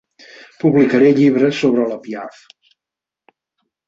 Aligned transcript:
Publicaré 0.61 1.11
llibres 1.19 1.59
sobre 1.65 1.85
la 1.91 1.99
Piaff. 2.07 2.41